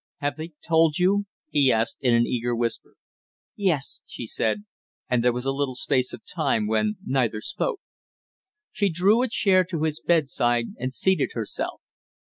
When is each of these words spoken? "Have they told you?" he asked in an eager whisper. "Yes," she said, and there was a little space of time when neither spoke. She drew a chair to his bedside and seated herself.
"Have 0.17 0.35
they 0.35 0.53
told 0.67 0.97
you?" 0.97 1.25
he 1.51 1.71
asked 1.71 1.99
in 2.01 2.15
an 2.15 2.25
eager 2.25 2.55
whisper. 2.55 2.95
"Yes," 3.55 4.01
she 4.07 4.25
said, 4.25 4.63
and 5.07 5.23
there 5.23 5.31
was 5.31 5.45
a 5.45 5.51
little 5.51 5.75
space 5.75 6.11
of 6.11 6.23
time 6.25 6.65
when 6.65 6.95
neither 7.05 7.39
spoke. 7.39 7.81
She 8.71 8.89
drew 8.89 9.21
a 9.21 9.27
chair 9.27 9.63
to 9.65 9.83
his 9.83 10.01
bedside 10.01 10.69
and 10.79 10.91
seated 10.91 11.33
herself. 11.33 11.81